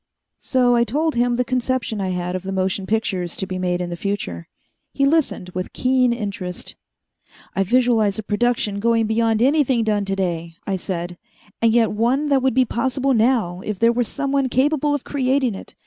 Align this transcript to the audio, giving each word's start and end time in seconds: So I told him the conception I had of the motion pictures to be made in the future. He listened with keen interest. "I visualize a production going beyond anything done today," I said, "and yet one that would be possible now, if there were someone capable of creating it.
So 0.39 0.75
I 0.75 0.83
told 0.83 1.13
him 1.13 1.35
the 1.35 1.45
conception 1.45 2.01
I 2.01 2.09
had 2.09 2.35
of 2.35 2.41
the 2.41 2.51
motion 2.51 2.87
pictures 2.87 3.35
to 3.37 3.45
be 3.45 3.59
made 3.59 3.81
in 3.81 3.91
the 3.91 3.95
future. 3.95 4.47
He 4.95 5.05
listened 5.05 5.49
with 5.49 5.73
keen 5.73 6.11
interest. 6.11 6.75
"I 7.55 7.63
visualize 7.63 8.17
a 8.17 8.23
production 8.23 8.79
going 8.79 9.05
beyond 9.05 9.43
anything 9.43 9.83
done 9.83 10.05
today," 10.05 10.55
I 10.65 10.75
said, 10.75 11.19
"and 11.61 11.71
yet 11.71 11.91
one 11.91 12.29
that 12.29 12.41
would 12.41 12.55
be 12.55 12.65
possible 12.65 13.13
now, 13.13 13.61
if 13.63 13.77
there 13.77 13.93
were 13.93 14.03
someone 14.03 14.49
capable 14.49 14.95
of 14.95 15.03
creating 15.03 15.53
it. 15.53 15.75